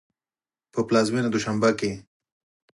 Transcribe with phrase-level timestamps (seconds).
[0.73, 1.91] په پلازمېنه دوشنبه کې